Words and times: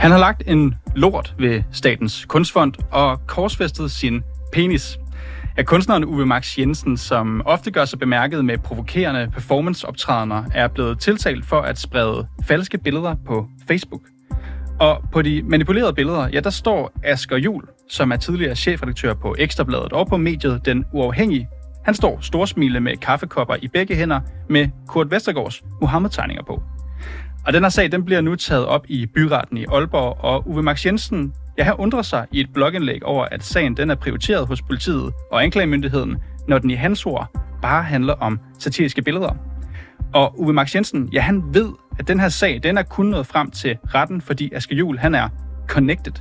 Han 0.00 0.10
har 0.10 0.18
lagt 0.18 0.42
en 0.46 0.74
lort 0.96 1.34
ved 1.38 1.62
Statens 1.72 2.24
Kunstfond 2.24 2.72
og 2.90 3.26
korsfæstet 3.26 3.90
sin 3.90 4.22
penis. 4.52 4.98
Er 5.56 5.62
kunstneren 5.62 6.04
Uwe 6.04 6.26
Max 6.26 6.58
Jensen, 6.58 6.96
som 6.96 7.42
ofte 7.44 7.70
gør 7.70 7.84
sig 7.84 7.98
bemærket 7.98 8.44
med 8.44 8.58
provokerende 8.58 9.30
performanceoptrædener, 9.32 10.44
er 10.54 10.68
blevet 10.68 11.00
tiltalt 11.00 11.44
for 11.46 11.60
at 11.60 11.78
sprede 11.78 12.26
falske 12.48 12.78
billeder 12.78 13.16
på 13.26 13.46
Facebook. 13.68 14.00
Og 14.78 15.02
på 15.12 15.22
de 15.22 15.42
manipulerede 15.42 15.92
billeder, 15.92 16.28
ja, 16.28 16.40
der 16.40 16.50
står 16.50 16.92
Asger 17.04 17.36
Jul, 17.36 17.62
som 17.90 18.12
er 18.12 18.16
tidligere 18.16 18.56
chefredaktør 18.56 19.14
på 19.14 19.34
Ekstrabladet 19.38 19.92
og 19.92 20.06
på 20.06 20.16
mediet 20.16 20.66
Den 20.66 20.84
Uafhængige. 20.92 21.48
Han 21.84 21.94
står 21.94 22.18
storsmilende 22.20 22.80
med 22.80 22.96
kaffekopper 22.96 23.56
i 23.62 23.68
begge 23.68 23.94
hænder 23.94 24.20
med 24.48 24.68
Kurt 24.88 25.10
Vestergaards 25.10 25.62
Mohammed-tegninger 25.80 26.44
på. 26.44 26.62
Og 27.46 27.52
den 27.52 27.62
her 27.62 27.70
sag, 27.70 27.92
den 27.92 28.04
bliver 28.04 28.20
nu 28.20 28.36
taget 28.36 28.66
op 28.66 28.84
i 28.88 29.06
byretten 29.06 29.56
i 29.56 29.64
Aalborg, 29.64 30.24
og 30.24 30.48
Uwe 30.48 30.62
Max 30.62 30.86
Jensen, 30.86 31.32
ja, 31.58 31.64
her 31.64 31.80
undrer 31.80 32.02
sig 32.02 32.26
i 32.32 32.40
et 32.40 32.52
blogindlæg 32.54 33.04
over, 33.04 33.24
at 33.24 33.44
sagen 33.44 33.76
den 33.76 33.90
er 33.90 33.94
prioriteret 33.94 34.46
hos 34.46 34.62
politiet 34.62 35.12
og 35.32 35.42
anklagemyndigheden, 35.42 36.16
når 36.48 36.58
den 36.58 36.70
i 36.70 36.74
hans 36.74 37.06
ord 37.06 37.36
bare 37.62 37.82
handler 37.82 38.12
om 38.12 38.38
satiriske 38.58 39.02
billeder. 39.02 39.36
Og 40.14 40.40
Uwe 40.40 40.52
Max 40.52 40.74
Jensen, 40.74 41.08
ja, 41.12 41.20
han 41.20 41.42
ved, 41.54 41.72
at 41.98 42.08
den 42.08 42.20
her 42.20 42.28
sag, 42.28 42.60
den 42.62 42.78
er 42.78 42.82
kun 42.82 43.06
nået 43.06 43.26
frem 43.26 43.50
til 43.50 43.78
retten, 43.94 44.20
fordi 44.20 44.54
Asger 44.54 44.76
Juhl, 44.76 44.98
han 44.98 45.14
er 45.14 45.28
connected. 45.68 46.12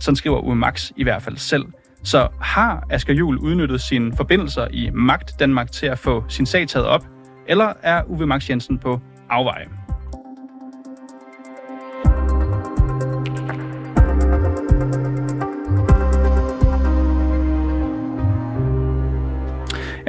Sådan 0.00 0.16
skriver 0.16 0.38
Uwe 0.40 0.56
Max 0.56 0.90
i 0.96 1.02
hvert 1.02 1.22
fald 1.22 1.36
selv. 1.36 1.64
Så 2.04 2.28
har 2.40 2.86
Asger 2.90 3.14
Juhl 3.14 3.38
udnyttet 3.38 3.80
sine 3.80 4.16
forbindelser 4.16 4.66
i 4.70 4.90
Magt 4.94 5.40
Danmark 5.40 5.72
til 5.72 5.86
at 5.86 5.98
få 5.98 6.24
sin 6.28 6.46
sag 6.46 6.68
taget 6.68 6.86
op, 6.86 7.06
eller 7.46 7.72
er 7.82 8.02
Uwe 8.06 8.26
Max 8.26 8.50
Jensen 8.50 8.78
på 8.78 9.00
afveje? 9.30 9.83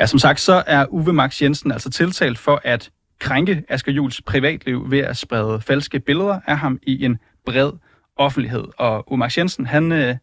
Ja, 0.06 0.08
som 0.08 0.20
sagt, 0.20 0.40
så 0.40 0.64
er 0.68 0.86
Uwe 0.90 1.14
Max 1.14 1.42
Jensen 1.42 1.72
altså 1.72 1.90
tiltalt 1.90 2.38
for 2.38 2.62
at 2.64 2.90
krænke 3.20 3.64
Asger 3.70 3.92
Jules 3.92 4.22
privatliv 4.22 4.92
ved 4.92 5.00
at 5.00 5.18
sprede 5.18 5.62
falske 5.62 6.00
billeder 6.00 6.40
af 6.48 6.58
ham 6.58 6.80
i 6.84 7.06
en 7.06 7.18
bred 7.46 7.72
offentlighed. 8.16 8.64
Og 8.78 9.12
Uwe 9.12 9.18
Max 9.18 9.38
Jensen, 9.38 9.66
han 9.66 9.92
øh, 9.92 10.16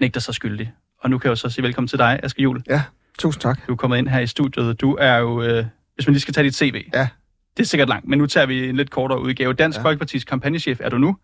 nægter 0.00 0.20
sig 0.20 0.34
skyldig. 0.34 0.72
Og 0.98 1.10
nu 1.10 1.18
kan 1.18 1.28
jeg 1.28 1.30
jo 1.30 1.36
så 1.36 1.48
sige 1.48 1.62
velkommen 1.62 1.88
til 1.88 1.98
dig, 1.98 2.20
Asger 2.22 2.42
Jul. 2.42 2.62
Ja, 2.68 2.82
tusind 3.18 3.40
tak. 3.40 3.66
Du 3.66 3.72
er 3.72 3.76
kommet 3.76 3.98
ind 3.98 4.08
her 4.08 4.20
i 4.20 4.26
studiet. 4.26 4.80
Du 4.80 4.96
er 5.00 5.16
jo, 5.16 5.42
øh, 5.42 5.64
hvis 5.94 6.06
man 6.06 6.12
lige 6.12 6.20
skal 6.20 6.34
tage 6.34 6.44
dit 6.44 6.54
CV. 6.54 6.84
Ja. 6.94 7.08
Det 7.56 7.62
er 7.62 7.66
sikkert 7.66 7.88
langt, 7.88 8.08
men 8.08 8.18
nu 8.18 8.26
tager 8.26 8.46
vi 8.46 8.68
en 8.68 8.76
lidt 8.76 8.90
kortere 8.90 9.22
udgave. 9.22 9.52
Dansk 9.52 9.78
ja. 9.78 9.84
Folkepartis 9.84 10.24
kampagnechef 10.24 10.80
er 10.80 10.88
du 10.88 10.98
nu. 10.98 11.16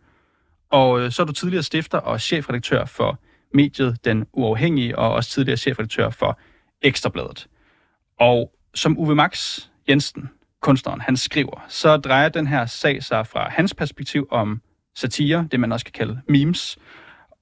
Og 0.70 1.00
øh, 1.00 1.12
så 1.12 1.22
er 1.22 1.26
du 1.26 1.32
tidligere 1.32 1.62
stifter 1.62 1.98
og 1.98 2.20
chefredaktør 2.20 2.84
for 2.84 3.18
mediet 3.54 4.04
Den 4.04 4.26
Uafhængige, 4.32 4.98
og 4.98 5.12
også 5.12 5.30
tidligere 5.30 5.56
chefredaktør 5.56 6.10
for 6.10 6.38
Ekstrabladet. 6.82 7.46
Og 8.20 8.52
som 8.74 8.98
Uwe 8.98 9.14
Max 9.14 9.60
Jensen, 9.88 10.30
kunstneren, 10.62 11.00
han 11.00 11.16
skriver, 11.16 11.64
så 11.68 11.96
drejer 11.96 12.28
den 12.28 12.46
her 12.46 12.66
sag 12.66 13.02
sig 13.02 13.26
fra 13.26 13.48
hans 13.50 13.74
perspektiv 13.74 14.28
om 14.30 14.60
satire, 14.94 15.48
det 15.50 15.60
man 15.60 15.72
også 15.72 15.84
kan 15.84 15.92
kalde 15.92 16.20
memes. 16.28 16.78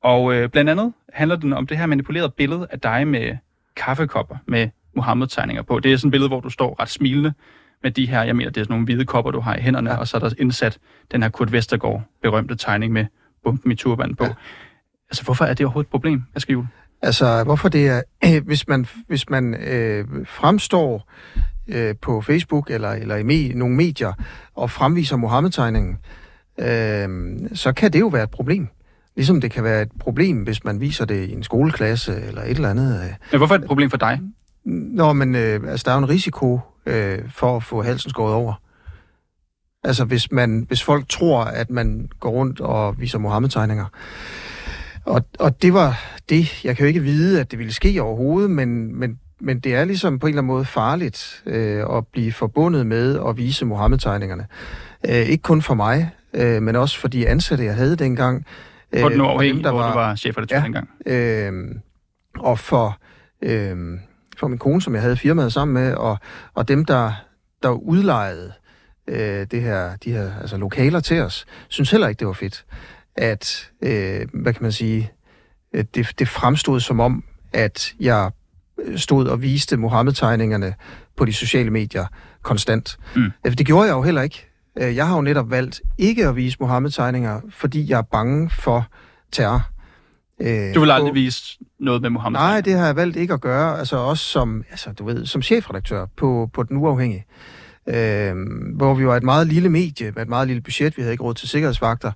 Og 0.03 0.35
øh, 0.35 0.49
blandt 0.49 0.71
andet 0.71 0.93
handler 1.13 1.37
den 1.37 1.53
om 1.53 1.67
det 1.67 1.79
her 1.79 1.87
manipulerede 1.87 2.33
billede 2.37 2.67
af 2.71 2.81
dig 2.81 3.09
med 3.09 3.37
kaffekopper 3.77 4.37
med 4.47 4.69
Mohammed-tegninger 4.97 5.63
på. 5.63 5.81
Det 5.81 5.93
er 5.93 5.97
sådan 5.97 6.09
et 6.09 6.11
billede, 6.11 6.29
hvor 6.29 6.41
du 6.41 6.51
står 6.51 6.81
ret 6.81 6.89
smilende 6.89 7.33
med 7.83 7.91
de 7.91 8.07
her, 8.07 8.23
jeg 8.23 8.37
mener, 8.37 8.51
det 8.51 8.61
er 8.61 8.65
sådan 8.65 8.73
nogle 8.73 8.85
hvide 8.85 9.05
kopper, 9.05 9.31
du 9.31 9.41
har 9.41 9.57
i 9.57 9.61
hænderne, 9.61 9.91
ja. 9.91 9.97
og 9.97 10.09
så 10.09 10.17
er 10.17 10.19
der 10.19 10.31
indsat 10.39 10.79
den 11.13 11.23
her 11.23 11.29
Kurt 11.29 11.53
Vestergaard 11.53 12.03
berømte 12.23 12.57
tegning 12.57 12.93
med 12.93 13.07
bomben 13.45 13.73
i 13.73 13.75
turban 13.75 14.15
på. 14.15 14.25
Ja. 14.25 14.35
Altså, 15.11 15.25
hvorfor 15.25 15.45
er 15.45 15.55
det 15.55 15.67
overhovedet 15.67 15.87
et 15.87 15.91
problem, 15.91 16.23
Asger 16.35 16.53
Juhl? 16.53 16.67
Altså, 17.05 17.45
hvorfor 17.45 17.69
det 17.69 17.89
er, 17.89 18.03
øh, 18.25 18.43
hvis 18.49 18.69
man, 18.69 18.87
hvis 19.09 19.31
man 19.31 19.55
øh, 19.55 20.05
fremstår 20.27 21.11
øh, 21.69 21.95
på 22.03 22.21
Facebook 22.21 22.71
eller, 22.71 22.91
eller 22.91 23.17
i 23.17 23.23
me, 23.23 23.49
nogle 23.49 23.77
medier 23.77 24.13
og 24.55 24.71
fremviser 24.71 25.17
Mohammed-tegningen, 25.17 25.99
øh, 26.59 27.09
så 27.55 27.73
kan 27.73 27.93
det 27.93 28.01
jo 28.01 28.07
være 28.07 28.23
et 28.23 28.31
problem. 28.31 28.69
Ligesom 29.17 29.41
det 29.41 29.51
kan 29.51 29.65
være 29.65 29.83
et 29.83 29.91
problem, 30.01 30.43
hvis 30.43 30.65
man 30.65 30.81
viser 30.81 31.05
det 31.05 31.29
i 31.29 31.33
en 31.33 31.43
skoleklasse 31.43 32.21
eller 32.21 32.43
et 32.43 32.51
eller 32.51 32.71
andet. 32.71 33.01
Øh. 33.05 33.11
Men 33.31 33.39
hvorfor 33.39 33.55
er 33.55 33.59
det 33.59 33.65
et 33.65 33.69
problem 33.69 33.91
for 33.91 33.97
dig? 33.97 34.21
Nå, 34.65 35.13
men 35.13 35.35
øh, 35.35 35.61
altså, 35.71 35.85
der 35.85 35.91
er 35.91 35.97
jo 35.97 36.03
en 36.03 36.09
risiko 36.09 36.61
øh, 36.87 37.19
for 37.31 37.57
at 37.57 37.63
få 37.63 37.83
halsen 37.83 38.11
skåret 38.11 38.35
over. 38.35 38.55
Altså, 39.85 40.05
hvis, 40.05 40.33
man, 40.33 40.65
hvis 40.69 40.83
folk 40.83 41.09
tror, 41.09 41.45
at 41.45 41.71
man 41.71 42.09
går 42.21 42.31
rundt 42.31 42.61
og 42.61 43.01
viser 43.01 43.19
Mohammed-tegninger, 43.19 43.87
og, 45.05 45.25
og 45.39 45.63
det 45.63 45.75
var 45.75 46.05
det. 46.29 46.65
Jeg 46.65 46.77
kan 46.77 46.85
jo 46.85 46.89
ikke 46.89 47.03
vide, 47.03 47.41
at 47.41 47.51
det 47.51 47.59
ville 47.59 47.75
ske 47.75 48.03
overhovedet, 48.03 48.51
men, 48.51 48.99
men, 48.99 49.19
men 49.41 49.61
det 49.61 49.75
er 49.75 49.85
ligesom 49.85 50.19
på 50.19 50.27
en 50.27 50.31
eller 50.31 50.43
anden 50.43 50.55
måde 50.55 50.65
farligt 50.65 51.43
øh, 51.47 51.97
at 51.97 52.07
blive 52.07 52.33
forbundet 52.33 52.87
med 52.87 53.21
at 53.29 53.37
vise 53.37 53.65
Mohammed-tegningerne. 53.65 54.47
Øh, 55.09 55.15
ikke 55.15 55.43
kun 55.43 55.63
for 55.63 55.75
mig, 55.75 56.11
øh, 56.35 56.63
men 56.63 56.77
også 56.77 57.01
for 57.01 57.09
de 57.09 57.29
ansatte, 57.29 57.65
jeg 57.65 57.75
havde 57.75 57.97
dengang. 57.97 58.47
Øh, 58.93 59.01
for 59.01 59.09
den 59.09 59.21
uafhængige, 59.21 59.71
hvor 59.71 59.79
var, 59.79 59.93
du 59.93 59.99
var 59.99 60.17
chef 60.17 60.35
for 60.35 60.41
det 60.41 60.51
ja, 60.51 60.61
dengang. 60.61 60.89
Øh, 61.07 61.53
og 62.39 62.59
for, 62.59 62.99
øh, 63.43 63.77
for 64.37 64.49
min 64.49 64.59
kone, 64.59 64.83
som 64.83 64.95
jeg 64.95 65.03
havde 65.03 65.17
firmaet 65.17 65.53
sammen 65.53 65.75
med, 65.75 65.95
og, 65.95 66.19
og 66.55 66.69
dem, 66.69 66.85
der, 66.85 67.13
der 67.63 67.71
udlejede 67.71 68.53
øh, 69.09 69.47
det 69.51 69.63
her, 69.63 69.97
de 69.97 70.13
her 70.13 70.31
altså 70.41 70.57
lokaler 70.57 71.01
til 71.01 71.21
os, 71.21 71.47
synes 71.69 71.91
heller 71.91 72.09
ikke, 72.09 72.19
det 72.19 72.27
var 72.27 72.33
fedt 72.33 72.65
at, 73.17 73.71
øh, 73.83 74.27
hvad 74.33 74.53
kan 74.53 74.63
man 74.63 74.73
sige, 74.73 75.11
det, 75.95 76.13
det 76.19 76.29
fremstod 76.29 76.81
som 76.81 77.01
om, 77.01 77.25
at 77.53 77.95
jeg 78.01 78.31
stod 78.97 79.27
og 79.27 79.43
viste 79.43 79.77
Mohammed-tegningerne 79.77 80.75
på 81.17 81.25
de 81.25 81.33
sociale 81.33 81.71
medier 81.71 82.07
konstant. 82.43 82.99
Mm. 83.17 83.31
Det 83.45 83.67
gjorde 83.67 83.87
jeg 83.87 83.93
jo 83.93 84.03
heller 84.03 84.23
ikke. 84.23 84.47
Øh, 84.79 84.97
jeg 84.97 85.07
har 85.07 85.17
jo 85.17 85.23
netop 85.23 85.51
valgt 85.51 85.81
ikke 85.99 86.29
at 86.29 86.37
vise 86.37 86.57
Mohammed-tegninger, 86.61 87.41
fordi 87.51 87.91
jeg 87.91 87.99
er 87.99 88.03
bange 88.03 88.51
for 88.51 88.87
terror. 89.33 89.63
Øh, 90.41 90.75
du 90.75 90.81
vil 90.81 90.91
aldrig 90.91 91.11
og, 91.11 91.15
vise 91.15 91.59
noget 91.81 92.03
med 92.03 92.11
Mohammed? 92.11 92.41
Nej, 92.41 92.61
det 92.61 92.73
har 92.73 92.87
jeg 92.87 92.97
valgt 92.97 93.17
ikke 93.17 93.35
at 93.35 93.41
gøre. 93.41 93.79
Altså 93.79 93.97
også 93.97 94.25
som, 94.25 94.65
altså, 94.71 94.93
du 94.93 95.05
ved, 95.05 95.27
som 95.27 95.43
chefredaktør 95.43 96.07
på, 96.17 96.51
på 96.53 96.63
Den 96.63 96.77
Uafhængige. 96.77 97.25
Øh, 97.89 98.35
hvor 98.77 98.95
vi 98.95 99.07
var 99.07 99.17
et 99.17 99.23
meget 99.23 99.47
lille 99.47 99.69
medie 99.69 100.11
med 100.11 100.23
et 100.23 100.29
meget 100.29 100.47
lille 100.47 100.61
budget. 100.63 100.97
Vi 100.97 101.03
havde 101.03 101.13
ikke 101.13 101.25
råd 101.25 101.35
til 101.35 101.49
sikkerhedsvagter. 101.49 102.13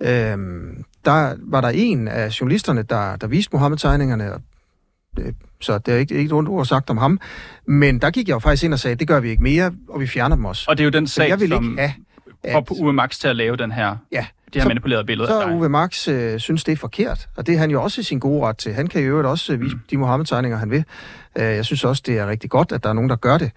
Øhm, 0.00 0.84
der 1.04 1.34
var 1.38 1.60
der 1.60 1.68
en 1.68 2.08
af 2.08 2.40
journalisterne, 2.40 2.82
der, 2.82 3.16
der 3.16 3.26
viste 3.26 3.50
Mohammed-tegningerne, 3.52 4.32
og 4.32 4.40
det, 5.16 5.34
så 5.60 5.78
det 5.78 5.94
er 5.94 5.98
ikke, 5.98 6.14
ikke 6.14 6.34
ondt 6.34 6.48
ord 6.48 6.66
sagt 6.66 6.90
om 6.90 6.96
ham. 6.96 7.20
Men 7.66 7.98
der 7.98 8.10
gik 8.10 8.28
jeg 8.28 8.34
jo 8.34 8.38
faktisk 8.38 8.64
ind 8.64 8.72
og 8.72 8.78
sagde, 8.78 8.94
det 8.94 9.08
gør 9.08 9.20
vi 9.20 9.30
ikke 9.30 9.42
mere, 9.42 9.72
og 9.88 10.00
vi 10.00 10.06
fjerner 10.06 10.36
dem 10.36 10.44
også. 10.44 10.64
Og 10.68 10.78
det 10.78 10.82
er 10.82 10.84
jo 10.84 10.90
den 10.90 11.06
sag, 11.06 11.28
jeg 11.28 11.40
vil 11.40 11.48
som 11.48 11.64
ikke 11.64 11.82
have, 11.82 11.92
at, 12.42 12.64
på 12.64 12.74
Uwe 12.74 12.92
Max 12.92 13.18
til 13.18 13.28
at 13.28 13.36
lave 13.36 13.56
den 13.56 13.72
her, 13.72 13.96
ja, 14.12 14.26
det 14.46 14.54
her 14.54 14.62
så, 14.62 14.68
manipulerede 14.68 15.04
billede 15.04 15.28
Så 15.28 15.46
Uwe 15.46 15.68
Max 15.68 16.08
øh, 16.08 16.40
synes, 16.40 16.64
det 16.64 16.72
er 16.72 16.76
forkert, 16.76 17.28
og 17.36 17.46
det 17.46 17.54
er 17.54 17.58
han 17.58 17.70
jo 17.70 17.82
også 17.82 18.00
i 18.00 18.04
sin 18.04 18.18
gode 18.18 18.46
ret 18.46 18.56
til. 18.56 18.72
Han 18.72 18.86
kan 18.86 19.02
jo 19.02 19.08
øvrigt 19.08 19.26
også 19.26 19.52
øh, 19.52 19.60
vise 19.60 19.76
mm. 19.76 19.82
de 19.90 19.96
Mohammed-tegninger, 19.96 20.58
han 20.58 20.70
vil. 20.70 20.84
Øh, 21.38 21.44
jeg 21.44 21.64
synes 21.64 21.84
også, 21.84 22.02
det 22.06 22.18
er 22.18 22.26
rigtig 22.26 22.50
godt, 22.50 22.72
at 22.72 22.82
der 22.82 22.88
er 22.88 22.94
nogen, 22.94 23.10
der 23.10 23.16
gør 23.16 23.38
det. 23.38 23.50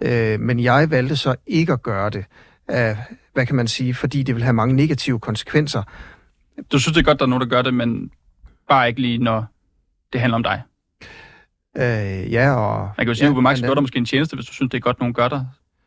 Øh, 0.00 0.40
men 0.40 0.60
jeg 0.60 0.90
valgte 0.90 1.16
så 1.16 1.34
ikke 1.46 1.72
at 1.72 1.82
gøre 1.82 2.10
det 2.10 2.24
af, 2.68 2.96
hvad 3.40 3.46
kan 3.46 3.56
man 3.56 3.68
sige, 3.68 3.94
fordi 3.94 4.22
det 4.22 4.34
vil 4.34 4.42
have 4.42 4.52
mange 4.52 4.76
negative 4.76 5.20
konsekvenser. 5.20 5.82
Du 6.72 6.78
synes, 6.78 6.94
det 6.94 7.00
er 7.00 7.04
godt, 7.04 7.18
der 7.18 7.24
er 7.24 7.28
nogen, 7.28 7.40
der 7.40 7.48
gør 7.48 7.62
det, 7.62 7.74
men 7.74 8.10
bare 8.68 8.88
ikke 8.88 9.00
lige, 9.00 9.18
når 9.18 9.44
det 10.12 10.20
handler 10.20 10.36
om 10.36 10.42
dig? 10.42 10.62
Øh, 11.76 12.32
ja, 12.32 12.50
og... 12.50 12.90
Man 12.96 13.06
kan 13.06 13.08
jo 13.08 13.14
sige, 13.14 13.30
ja, 13.30 13.36
at 13.36 13.42
Max 13.42 13.60
gør 13.62 13.74
dig 13.74 13.82
måske 13.82 13.98
en 13.98 14.04
tjeneste, 14.04 14.36
hvis 14.36 14.46
du 14.46 14.52
synes, 14.52 14.70
det 14.70 14.78
er 14.78 14.82
godt, 14.82 15.00
nogen 15.00 15.14
gør 15.14 15.28
der. 15.28 15.44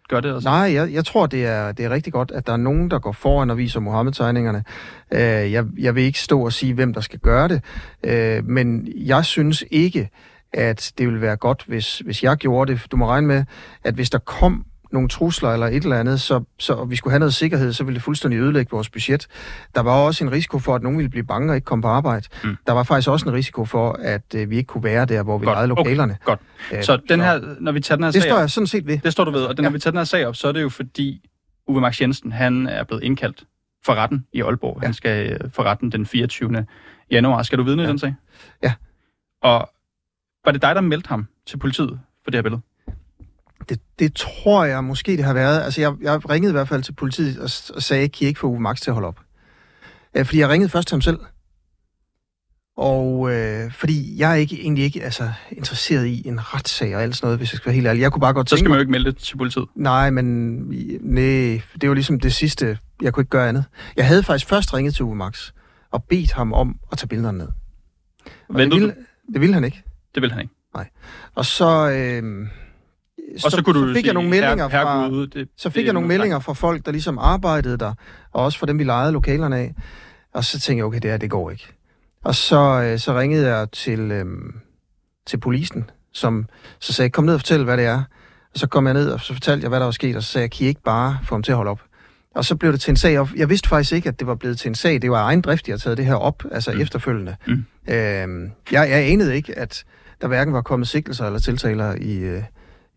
Gør 0.09 0.19
det 0.19 0.33
også. 0.33 0.49
Nej, 0.49 0.73
jeg, 0.73 0.93
jeg 0.93 1.05
tror, 1.05 1.25
det 1.25 1.45
er, 1.45 1.71
det 1.71 1.85
er 1.85 1.89
rigtig 1.89 2.13
godt, 2.13 2.31
at 2.31 2.47
der 2.47 2.53
er 2.53 2.57
nogen, 2.57 2.91
der 2.91 2.99
går 2.99 3.11
foran 3.11 3.49
og 3.49 3.57
viser 3.57 3.79
Mohammed-tegningerne. 3.79 4.63
Øh, 5.11 5.51
jeg, 5.51 5.65
jeg 5.77 5.95
vil 5.95 6.03
ikke 6.03 6.19
stå 6.19 6.45
og 6.45 6.53
sige, 6.53 6.73
hvem 6.73 6.93
der 6.93 7.01
skal 7.01 7.19
gøre 7.19 7.47
det, 7.47 7.61
øh, 8.03 8.47
men 8.47 8.87
jeg 8.95 9.25
synes 9.25 9.63
ikke, 9.71 10.09
at 10.53 10.93
det 10.97 11.07
vil 11.07 11.21
være 11.21 11.35
godt, 11.35 11.63
hvis, 11.67 11.99
hvis 11.99 12.23
jeg 12.23 12.37
gjorde 12.37 12.73
det. 12.73 12.81
Du 12.91 12.97
må 12.97 13.07
regne 13.07 13.27
med, 13.27 13.45
at 13.83 13.93
hvis 13.93 14.09
der 14.09 14.19
kom 14.19 14.65
nogle 14.93 15.09
trusler 15.09 15.49
eller 15.49 15.67
et 15.67 15.83
eller 15.83 15.99
andet, 15.99 16.21
så, 16.21 16.43
så 16.59 16.73
og 16.73 16.89
vi 16.89 16.95
skulle 16.95 17.11
have 17.11 17.19
noget 17.19 17.33
sikkerhed, 17.33 17.73
så 17.73 17.83
ville 17.83 17.95
det 17.95 18.03
fuldstændig 18.03 18.39
ødelægge 18.39 18.71
vores 18.71 18.89
budget. 18.89 19.27
Der 19.75 19.81
var 19.81 19.91
også 19.91 20.23
en 20.23 20.31
risiko 20.31 20.59
for, 20.59 20.75
at 20.75 20.83
nogen 20.83 20.97
ville 20.97 21.09
blive 21.09 21.23
bange 21.23 21.51
og 21.51 21.55
ikke 21.55 21.65
komme 21.65 21.81
på 21.81 21.87
arbejde. 21.87 22.27
Mm. 22.43 22.57
Der 22.67 22.73
var 22.73 22.83
faktisk 22.83 23.09
også 23.09 23.29
en 23.29 23.35
risiko 23.35 23.65
for, 23.65 23.91
at 24.01 24.35
øh, 24.35 24.49
vi 24.49 24.57
ikke 24.57 24.67
kunne 24.67 24.83
være 24.83 25.05
der, 25.05 25.23
hvor 25.23 25.37
vi 25.37 25.45
godt. 25.45 25.55
lejede 25.55 25.67
lokalerne. 25.67 26.17
Okay. 26.21 26.25
Godt. 26.25 26.39
Æh, 26.71 26.83
så 26.83 26.97
den 27.09 27.21
her, 27.21 27.55
når 27.59 27.71
vi 27.71 27.79
tager 27.79 27.95
den 27.95 28.03
her 28.03 28.11
det 28.11 28.21
sag 28.21 28.29
står 28.29 28.39
jeg 28.39 28.49
sådan 28.49 28.67
set 28.67 28.87
ved. 28.87 28.97
Det 28.97 29.11
står 29.11 29.23
du 29.23 29.31
ved, 29.31 29.43
og 29.43 29.57
den, 29.57 29.63
ja. 29.63 29.69
når 29.69 29.73
vi 29.73 29.79
tager 29.79 29.91
den 29.91 29.97
her 29.97 30.05
sag 30.05 30.27
op, 30.27 30.35
så 30.35 30.47
er 30.47 30.51
det 30.51 30.61
jo 30.61 30.69
fordi 30.69 31.29
Uwe 31.67 31.81
Max 31.81 32.01
Jensen, 32.01 32.31
han 32.31 32.67
er 32.67 32.83
blevet 32.83 33.03
indkaldt 33.03 33.43
for 33.85 33.95
retten 33.95 34.25
i 34.33 34.41
Aalborg. 34.41 34.79
Ja. 34.81 34.87
Han 34.87 34.93
skal 34.93 35.31
øh, 35.31 35.51
for 35.51 35.63
retten 35.63 35.91
den 35.91 36.05
24. 36.05 36.65
januar. 37.11 37.43
Skal 37.43 37.57
du 37.57 37.63
vidne 37.63 37.83
ja. 37.83 37.89
den 37.89 37.99
sag? 37.99 38.15
Ja. 38.63 38.73
Og 39.41 39.69
var 40.45 40.51
det 40.51 40.61
dig, 40.61 40.75
der 40.75 40.81
meldte 40.81 41.07
ham 41.09 41.27
til 41.47 41.57
politiet 41.57 41.99
for 42.23 42.31
det 42.31 42.37
her 42.37 42.41
billede? 42.41 42.61
Det, 43.69 43.79
det 43.99 44.15
tror 44.15 44.65
jeg 44.65 44.83
måske, 44.83 45.17
det 45.17 45.25
har 45.25 45.33
været. 45.33 45.61
Altså, 45.61 45.81
jeg, 45.81 45.93
jeg 46.01 46.29
ringede 46.29 46.51
i 46.51 46.53
hvert 46.53 46.67
fald 46.67 46.83
til 46.83 46.93
politiet 46.93 47.39
og, 47.39 47.75
og 47.75 47.83
sagde, 47.83 48.09
kan 48.09 48.25
I 48.25 48.27
ikke 48.27 48.39
få 48.39 48.47
Uwe 48.47 48.59
Max 48.59 48.81
til 48.81 48.89
at 48.89 48.93
holde 48.93 49.07
op? 49.07 49.19
Øh, 50.13 50.25
fordi 50.25 50.39
jeg 50.39 50.49
ringede 50.49 50.69
først 50.69 50.87
til 50.87 50.95
ham 50.95 51.01
selv. 51.01 51.19
Og 52.77 53.31
øh, 53.33 53.71
fordi 53.71 54.19
jeg 54.19 54.31
er 54.31 54.35
ikke, 54.35 54.61
egentlig 54.61 54.83
ikke 54.83 55.03
altså, 55.03 55.31
interesseret 55.51 56.05
i 56.05 56.27
en 56.27 56.53
retssag 56.53 56.95
og 56.95 57.03
alt 57.03 57.15
sådan 57.15 57.25
noget, 57.25 57.39
hvis 57.39 57.53
jeg 57.53 57.57
skal 57.57 57.65
være 57.65 57.75
helt 57.75 57.87
ærlig. 57.87 58.01
Jeg 58.01 58.11
kunne 58.11 58.21
bare 58.21 58.33
godt 58.33 58.49
Så 58.49 58.57
skal 58.57 58.69
man 58.69 58.77
jo 58.77 58.79
ikke 58.79 58.91
melde 58.91 59.11
det 59.11 59.17
til 59.17 59.37
politiet. 59.37 59.65
Nej, 59.75 60.09
men 60.09 60.25
nej, 61.01 61.61
det 61.81 61.89
var 61.89 61.93
ligesom 61.93 62.19
det 62.19 62.33
sidste. 62.33 62.77
Jeg 63.01 63.13
kunne 63.13 63.21
ikke 63.21 63.29
gøre 63.29 63.49
andet. 63.49 63.65
Jeg 63.95 64.07
havde 64.07 64.23
faktisk 64.23 64.49
først 64.49 64.73
ringet 64.73 64.95
til 64.95 65.05
Uwe 65.05 65.15
Max 65.15 65.51
og 65.91 66.03
bedt 66.03 66.31
ham 66.31 66.53
om 66.53 66.79
at 66.91 66.97
tage 66.97 67.07
billederne 67.07 67.37
ned. 67.37 67.47
Og 68.49 68.59
det, 68.59 68.71
ville, 68.71 68.95
det 69.33 69.41
ville 69.41 69.53
han 69.53 69.63
ikke. 69.63 69.83
Det 70.15 70.21
vil 70.21 70.31
han 70.31 70.41
ikke. 70.41 70.53
Og 71.35 71.45
så, 71.45 71.89
øh, 71.89 72.47
Og 73.45 73.51
så, 73.51 73.61
kunne 73.63 73.81
du 73.81 73.87
så 73.87 73.93
fik 73.93 74.05
jeg 74.05 74.13
nogle 74.13 74.29
meldinger 74.29 74.69
her, 74.69 74.81
fra... 74.81 75.09
Det, 75.09 75.49
Så 75.57 75.69
fik 75.69 75.79
det 75.79 75.85
jeg 75.85 75.93
nogle 75.93 76.07
meldinger 76.07 76.39
fra 76.39 76.53
folk, 76.53 76.85
der 76.85 76.91
ligesom 76.91 77.17
arbejdede 77.17 77.77
der, 77.77 77.93
og 78.31 78.43
også 78.43 78.59
fra 78.59 78.65
dem, 78.65 78.79
vi 78.79 78.83
lejede 78.83 79.11
lokalerne 79.11 79.57
af. 79.57 79.73
Og 80.33 80.43
så 80.43 80.59
tænkte 80.59 80.77
jeg, 80.77 80.85
okay, 80.85 80.99
det 80.99 81.11
her, 81.11 81.17
det 81.17 81.29
går 81.29 81.51
ikke. 81.51 81.67
Og 82.23 82.35
så, 82.35 82.81
øh, 82.83 82.99
så 82.99 83.19
ringede 83.19 83.55
jeg 83.55 83.71
til, 83.71 83.99
øh, 83.99 84.25
til 85.27 85.37
polisen, 85.37 85.89
som 86.13 86.45
så 86.79 86.93
sagde, 86.93 87.09
kom 87.09 87.23
ned 87.23 87.33
og 87.33 87.39
fortæl, 87.39 87.63
hvad 87.63 87.77
det 87.77 87.85
er. 87.85 88.03
Og 88.53 88.59
så 88.59 88.67
kom 88.67 88.85
jeg 88.85 88.93
ned, 88.93 89.09
og 89.09 89.19
så 89.21 89.33
fortalte 89.33 89.63
jeg, 89.63 89.69
hvad 89.69 89.79
der 89.79 89.85
var 89.85 89.91
sket, 89.91 90.15
og 90.15 90.23
så 90.23 90.29
sagde 90.31 90.43
jeg, 90.43 90.51
kan 90.51 90.65
I 90.65 90.67
ikke 90.67 90.81
bare 90.83 91.17
få 91.23 91.35
ham 91.35 91.43
til 91.43 91.51
at 91.51 91.55
holde 91.55 91.71
op? 91.71 91.81
Og 92.35 92.45
så 92.45 92.55
blev 92.55 92.71
det 92.71 92.81
til 92.81 92.91
en 92.91 92.97
sag, 92.97 93.19
og 93.19 93.29
jeg 93.35 93.49
vidste 93.49 93.69
faktisk 93.69 93.91
ikke, 93.93 94.09
at 94.09 94.19
det 94.19 94.27
var 94.27 94.35
blevet 94.35 94.59
til 94.59 94.69
en 94.69 94.75
sag. 94.75 95.01
Det 95.01 95.11
var 95.11 95.23
egen 95.23 95.41
drift, 95.41 95.67
jeg 95.67 95.73
havde 95.73 95.81
taget 95.81 95.97
det 95.97 96.05
her 96.05 96.15
op, 96.15 96.43
altså 96.51 96.71
Mm. 96.71 96.77
mm. 96.77 96.81
efterfølgende. 96.81 97.35
Mm. 97.47 97.53
Øh, 97.87 98.49
jeg, 98.71 98.89
jeg 98.89 99.11
anede 99.11 99.35
ikke, 99.35 99.57
at 99.57 99.83
der 100.21 100.27
hverken 100.27 100.53
var 100.53 100.61
kommet 100.61 100.87
sigtelser 100.87 101.25
eller 101.25 101.39
tiltaler 101.39 101.95
i, 102.01 102.17
øh, 102.17 102.43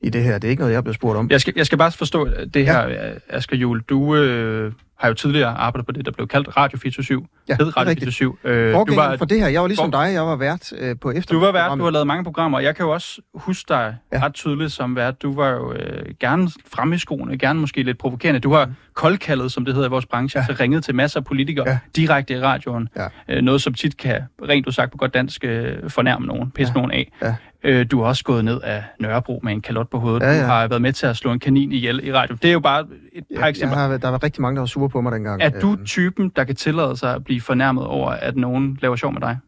i 0.02 0.10
det 0.10 0.22
her. 0.22 0.38
Det 0.38 0.44
er 0.44 0.50
ikke 0.50 0.60
noget, 0.60 0.72
jeg 0.72 0.78
er 0.78 0.82
blevet 0.82 0.94
spurgt 0.96 1.18
om. 1.18 1.30
Jeg 1.30 1.40
skal, 1.40 1.52
jeg 1.56 1.66
skal 1.66 1.78
bare 1.78 1.92
forstå 1.92 2.28
det 2.54 2.66
her, 2.66 2.88
ja. 2.88 3.10
Asger 3.28 3.56
Juhl. 3.56 3.80
Du 3.80 4.16
øh, 4.16 4.72
har 4.98 5.08
jo 5.08 5.14
tidligere 5.14 5.48
arbejdet 5.48 5.86
på 5.86 5.92
det, 5.92 6.04
der 6.06 6.10
blev 6.12 6.28
kaldt 6.28 6.56
Radio 6.56 6.78
24 6.78 7.26
Ja, 7.48 7.56
hed 7.60 7.76
Radio 7.76 7.90
rigtigt. 7.90 8.14
24 8.16 8.36
øh, 8.44 8.74
du, 8.74 8.94
var, 8.94 9.16
for 9.16 9.24
det 9.24 9.40
her, 9.40 9.48
jeg 9.48 9.60
var 9.60 9.66
ligesom 9.68 9.92
for- 9.92 9.98
dig, 10.04 10.12
jeg 10.12 10.22
var 10.22 10.36
vært 10.36 10.72
øh, 10.78 10.96
på 11.00 11.10
efter. 11.10 11.34
du 11.34 11.40
var 11.40 11.52
vært, 11.52 11.78
du 11.78 11.84
har 11.84 11.90
lavet 11.90 12.06
mange 12.06 12.24
programmer. 12.24 12.60
Jeg 12.60 12.76
kan 12.76 12.84
jo 12.86 12.90
også 12.92 13.20
huske 13.34 13.64
dig 13.68 13.96
ja. 14.12 14.22
Ret 14.24 14.34
tydeligt 14.34 14.72
som 14.72 14.96
vært. 14.96 15.22
Du 15.22 15.34
var 15.34 15.48
jo 15.50 15.72
øh, 15.72 16.14
gerne 16.20 16.50
fremme 16.72 16.94
i 16.94 16.98
skoene, 16.98 17.38
gerne 17.38 17.60
måske 17.60 17.82
lidt 17.82 17.98
provokerende. 17.98 18.40
Du 18.40 18.52
har 18.52 18.70
koldkaldet, 18.94 19.52
som 19.52 19.64
det 19.64 19.74
hedder 19.74 19.88
i 19.88 19.90
vores 19.90 20.06
branche, 20.06 20.38
ja. 20.40 20.46
Ja. 20.48 20.56
så 20.56 20.62
ringet 20.62 20.84
til 20.84 20.94
masser 20.94 21.20
af 21.20 21.24
politikere 21.24 21.68
Ja. 21.68 21.78
direkte 21.96 22.34
i 22.34 22.40
radioen. 22.40 22.88
Ja. 22.96 23.06
Øh, 23.28 23.42
noget, 23.42 23.62
som 23.62 23.74
tit 23.74 23.96
kan, 23.96 24.20
rent 24.48 24.74
sagt 24.74 24.90
på 24.92 24.96
godt 24.98 25.14
dansk, 25.14 25.44
øh, 25.44 25.90
fornærme 25.90 26.26
nogen, 26.26 26.50
pisse. 26.50 26.72
Ja. 26.76 26.78
nogen 26.80 26.90
af. 26.92 27.12
Ja. 27.22 27.34
Øh, 27.66 27.86
du 27.90 28.00
har 28.00 28.06
også 28.08 28.24
gået 28.24 28.44
ned 28.44 28.60
af 28.60 28.84
Nørrebro 29.00 29.40
med 29.42 29.52
en 29.52 29.60
kalot 29.60 29.90
på 29.90 29.98
hovedet. 29.98 30.22
Ja, 30.22 30.32
ja. 30.32 30.40
Du 30.40 30.46
har 30.46 30.68
været 30.68 30.82
med 30.82 30.92
til 30.92 31.06
at 31.06 31.16
slå 31.16 31.32
en 31.32 31.38
kanin 31.38 31.72
ihjel 31.72 32.00
i 32.06 32.12
radio. 32.12 32.36
Det 32.42 32.48
er 32.48 32.52
jo 32.52 32.60
bare 32.60 32.86
et 33.12 33.24
par 33.38 33.46
eksempler. 33.46 33.78
jeg 33.78 33.88
har, 33.88 33.96
der 33.96 34.08
var 34.08 34.22
rigtig 34.22 34.42
mange, 34.42 34.56
der 34.56 34.60
var 34.60 34.66
sure 34.66 34.88
på 34.88 35.00
mig 35.00 35.12
dengang. 35.12 35.42
Er 35.42 35.50
du 35.60 35.72
Øh, 35.72 35.84
typen, 35.84 36.32
der 36.36 36.44
kan 36.44 36.56
tillade 36.56 36.96
sig 36.96 37.14
at 37.14 37.24
blive 37.24 37.40
fornærmet 37.40 37.84
over, 37.86 38.10
at 38.10 38.36
nogen 38.36 38.78
laver 38.82 38.96
sjov 38.96 39.12
med 39.12 39.20
dig? 39.20 39.38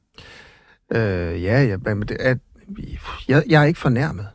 Øh, 0.93 1.43
ja, 1.43 1.62
ja, 1.62 1.76
men 1.76 2.03
det 2.03 2.17
er, 2.20 2.35
jeg, 3.29 3.43
jeg 3.49 3.62
er 3.62 3.67
ikke 3.67 3.81
fornærmet. 3.81 4.26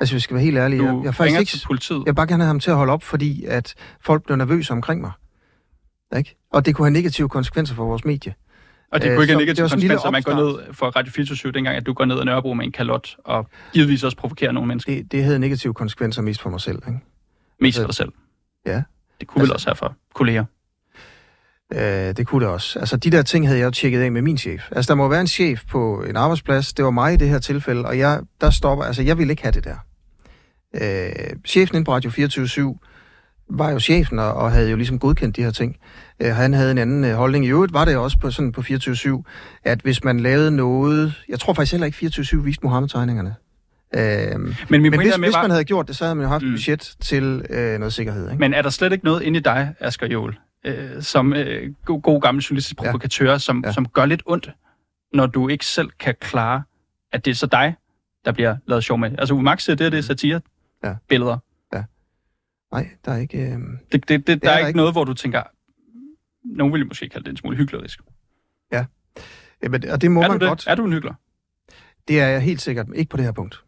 Altså, 0.00 0.14
vi 0.14 0.20
skal 0.20 0.34
være 0.34 0.44
helt 0.44 0.58
ærlige. 0.58 0.80
Du 0.80 0.84
Jeg, 0.86 0.94
jeg, 1.02 1.08
er 1.08 1.12
faktisk 1.12 1.40
ikke, 1.40 1.50
til 1.50 1.66
politiet. 1.66 1.98
jeg 1.98 2.06
vil 2.06 2.14
bare 2.14 2.26
gerne 2.26 2.42
have 2.42 2.48
ham 2.48 2.60
til 2.60 2.70
at 2.70 2.76
holde 2.76 2.92
op, 2.92 3.02
fordi 3.02 3.44
at 3.44 3.74
folk 4.00 4.24
blev 4.24 4.36
nervøse 4.36 4.72
omkring 4.72 5.00
mig. 5.00 5.10
Ikke? 6.16 6.36
Og 6.52 6.66
det 6.66 6.74
kunne 6.74 6.86
have 6.86 6.92
negative 6.92 7.28
konsekvenser 7.28 7.74
for 7.74 7.84
vores 7.84 8.04
medie. 8.04 8.34
Og 8.92 9.02
det 9.02 9.08
Øh, 9.08 9.14
kunne 9.14 9.24
ikke 9.24 9.32
have 9.32 9.40
det 9.40 9.46
negative 9.46 9.68
konsekvenser, 9.68 10.06
at 10.06 10.12
man 10.12 10.22
går 10.22 10.34
ned 10.34 10.74
for 10.74 10.86
Radio 10.86 11.12
24 11.12 11.52
dengang, 11.52 11.76
at 11.76 11.86
du 11.86 11.92
går 11.92 12.04
ned 12.04 12.18
ad 12.18 12.24
Nørrebro 12.24 12.54
med 12.54 12.64
en 12.64 12.72
kalot, 12.72 13.16
og 13.24 13.46
givetvis 13.72 14.04
også 14.04 14.16
provokerer 14.16 14.52
nogle 14.52 14.68
mennesker. 14.68 14.94
Det, 14.94 15.12
det 15.12 15.24
havde 15.24 15.38
negative 15.38 15.74
konsekvenser 15.74 16.22
mest 16.22 16.42
for 16.42 16.50
mig 16.50 16.60
selv. 16.60 16.78
Ikke? 16.88 16.98
Mest 17.60 17.78
for 17.78 17.86
dig 17.86 17.94
selv. 17.94 18.12
Ja. 18.66 18.82
Det 19.20 19.28
kunne 19.28 19.40
vel 19.40 19.46
Altså- 19.46 19.54
også 19.54 19.68
have 19.68 19.76
for 19.76 19.94
kolleger. 20.14 20.44
Øh, 21.72 22.16
det 22.16 22.26
kunne 22.26 22.44
det 22.44 22.52
også. 22.54 22.78
Altså, 22.78 22.96
de 22.96 23.10
der 23.10 23.22
ting 23.22 23.46
havde 23.46 23.58
jeg 23.58 23.66
jo 23.66 23.70
tjekket 23.70 24.00
af 24.00 24.12
med 24.12 24.22
min 24.22 24.38
chef. 24.38 24.62
Altså, 24.72 24.92
der 24.92 24.96
må 24.96 25.08
være 25.08 25.20
en 25.20 25.26
chef 25.26 25.62
på 25.70 26.02
en 26.02 26.16
arbejdsplads. 26.16 26.72
Det 26.72 26.84
var 26.84 26.90
mig 26.90 27.14
i 27.14 27.16
det 27.16 27.28
her 27.28 27.38
tilfælde, 27.38 27.84
og 27.84 27.98
jeg, 27.98 28.20
der 28.40 28.50
stopper... 28.50 28.84
Altså, 28.84 29.02
jeg 29.02 29.18
ville 29.18 29.30
ikke 29.32 29.42
have 29.42 29.52
det 29.52 29.64
der. 29.64 29.76
Øh, 30.74 31.36
chefen 31.46 31.76
inde 31.76 31.84
på 31.84 31.92
Radio 31.94 32.10
24 32.10 32.48
var 33.50 33.70
jo 33.70 33.78
chefen 33.80 34.18
og, 34.18 34.32
og 34.34 34.52
havde 34.52 34.70
jo 34.70 34.76
ligesom 34.76 34.98
godkendt 34.98 35.36
de 35.36 35.42
her 35.42 35.50
ting. 35.50 35.76
Øh, 36.20 36.34
han 36.34 36.52
havde 36.54 36.70
en 36.70 36.78
anden 36.78 37.04
øh, 37.04 37.14
holdning. 37.14 37.44
I 37.46 37.48
øvrigt 37.48 37.72
var 37.72 37.84
det 37.84 37.96
også 37.96 38.18
på, 38.20 38.30
sådan 38.30 38.52
på 38.52 38.62
24 38.62 39.24
at 39.64 39.80
hvis 39.80 40.04
man 40.04 40.20
lavede 40.20 40.50
noget... 40.50 41.14
Jeg 41.28 41.40
tror 41.40 41.52
faktisk 41.52 41.72
heller 41.72 41.86
ikke 41.86 41.98
24 41.98 42.44
viste 42.44 42.60
Mohammed-tegningerne. 42.66 43.34
Øh, 43.94 44.00
Men, 44.40 44.56
men 44.70 44.80
hvis, 44.80 44.90
med 44.90 45.18
hvis 45.18 45.34
bare, 45.34 45.42
man 45.44 45.50
havde 45.50 45.64
gjort 45.64 45.88
det, 45.88 45.96
så 45.96 46.04
havde 46.04 46.14
man 46.14 46.22
jo 46.24 46.28
haft 46.28 46.42
Mm. 46.42 46.48
mm. 46.48 46.54
budget 46.54 46.96
til 47.00 47.44
øh, 47.50 47.78
noget 47.78 47.92
sikkerhed. 47.92 48.30
Ikke? 48.30 48.40
men 48.40 48.54
er 48.54 48.62
der 48.62 48.70
slet 48.70 48.92
ikke 48.92 49.04
noget 49.04 49.22
inde 49.22 49.38
i 49.38 49.42
dig, 49.42 49.74
Asger 49.80 50.06
Joel, 50.06 50.34
øh, 50.66 51.02
som 51.02 51.32
øh, 51.32 51.72
god, 51.84 52.02
god 52.02 52.20
gammel 52.20 52.42
journalistisk 52.44 52.76
Ja. 52.80 52.84
provokatør, 52.84 53.38
som, 53.38 53.62
Ja. 53.66 53.72
som 53.72 53.86
gør 53.86 54.06
lidt 54.06 54.22
ondt, 54.26 54.50
når 55.14 55.26
du 55.26 55.48
ikke 55.48 55.66
selv 55.66 55.90
kan 56.00 56.14
klare, 56.20 56.62
at 57.12 57.24
det 57.24 57.30
er 57.30 57.34
så 57.34 57.46
dig, 57.46 57.74
der 58.24 58.32
bliver 58.32 58.56
lavet 58.66 58.84
sjov 58.84 58.98
med? 58.98 59.10
Altså, 59.18 59.34
Uwe 59.34 59.42
Max 59.42 59.62
siger, 59.62 59.76
det 59.76 59.86
er 59.86 59.90
det 59.90 60.04
satire 60.04 60.40
Ja. 60.84 60.94
billeder. 61.08 61.38
Nej, 62.72 62.88
der 63.04 63.12
er 63.12 63.16
ikke... 63.16 63.38
Øh... 63.38 63.58
Det, 63.92 64.08
det, 64.08 64.26
det, 64.26 64.42
der 64.42 64.50
er 64.50 64.54
er 64.54 64.60
der 64.60 64.66
ikke 64.66 64.76
noget, 64.76 64.94
hvor 64.94 65.04
du 65.04 65.14
tænker, 65.14 65.42
nogen 66.44 66.72
vil 66.72 66.86
måske 66.86 67.08
kalde 67.08 67.24
det 67.24 67.30
en 67.30 67.36
smule 67.36 67.56
hyklerisk. 67.56 68.00
Jamen, 69.62 69.90
og 69.90 70.02
det 70.02 70.10
må 70.10 70.22
Er 70.22 70.28
man 70.28 70.40
det? 70.40 70.48
godt. 70.48 70.66
Er 70.66 70.74
du 70.74 70.84
en 70.84 70.92
hykler? 70.92 71.14
Det 72.08 72.20
er 72.20 72.26
jeg 72.26 72.40
helt 72.40 72.60
sikkert 72.60 72.86
ikke 72.94 73.10
på 73.10 73.16
det 73.16 73.24
her 73.24 73.32
punkt. 73.32 73.64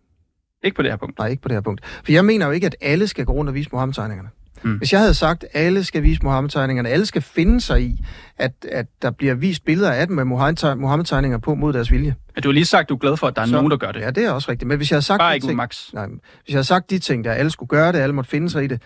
Ikke 0.62 0.75
på 0.76 0.82
det 0.82 0.91
her 0.91 0.97
punkt. 0.97 1.19
Nej, 1.19 1.29
ikke 1.29 1.43
på 1.43 1.49
det 1.49 1.56
her 1.56 1.61
punkt. 1.61 1.87
For 1.87 2.12
jeg 2.12 2.25
mener 2.25 2.47
jo 2.47 2.52
ikke, 2.52 2.67
at 2.67 2.76
alle 2.81 3.08
skal 3.08 3.25
gå 3.25 3.32
rundt 3.32 3.49
og 3.49 3.55
vise 3.55 3.70
Mohammed-tegningerne. 3.73 4.29
Mm. 4.62 4.77
Hvis 4.79 4.93
jeg 4.93 5.01
havde 5.01 5.15
sagt, 5.15 5.45
at 5.45 5.51
alle 5.55 5.85
skal 5.85 6.03
vise 6.03 6.21
Mohammed-tegningerne, 6.23 6.89
alle 6.89 7.07
skal 7.07 7.23
finde 7.23 7.61
sig 7.61 7.83
i, 7.83 8.05
at, 8.39 8.53
at 8.73 8.87
der 9.03 9.11
bliver 9.11 9.35
vist 9.35 9.65
billeder 9.65 9.93
af 9.93 10.07
dem 10.07 10.17
med 10.17 10.25
Mohammed- 10.25 10.75
Mohammed-tegninger 10.75 11.39
på 11.39 11.55
mod 11.55 11.73
deres 11.73 11.91
vilje. 11.91 12.15
Men 12.35 12.43
du 12.43 12.49
har 12.49 12.53
lige 12.53 12.65
sagt, 12.65 12.83
at 12.83 12.89
du 12.89 12.95
er 12.95 12.99
glad 12.99 13.17
for, 13.17 13.27
at 13.27 13.37
der 13.37 13.43
er 13.43 13.47
Så- 13.47 13.53
nogen, 13.53 13.71
der 13.71 13.77
gør 13.77 13.93
det. 13.93 14.01
Ja, 14.01 14.11
det 14.11 14.25
er 14.25 14.31
også 14.31 14.51
rigtigt. 14.51 14.69
Men 14.69 14.77
hvis 14.77 14.91
jeg 14.91 14.95
havde 14.97 15.05
sagt, 15.07 15.19
Bare 15.19 15.35
ikke 15.35 15.47
ting, 15.47 15.57
Max. 15.57 15.93
nej, 15.93 16.07
hvis 16.07 16.19
jeg 16.49 16.55
havde 16.55 16.65
sagt 16.67 16.91
de 16.91 16.99
ting, 16.99 17.25
der 17.25 17.33
alle 17.33 17.51
skulle 17.51 17.69
gøre 17.69 17.93
det, 17.93 17.99
alle 17.99 18.15
måtte 18.15 18.31
finde 18.31 18.51
sig 18.51 18.65
i 18.65 18.67
det, 18.67 18.83